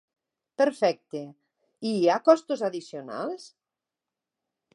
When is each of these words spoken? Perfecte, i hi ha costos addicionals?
Perfecte, 0.61 1.21
i 1.91 1.93
hi 1.99 2.09
ha 2.09 2.17
costos 2.31 2.65
addicionals? 2.71 3.47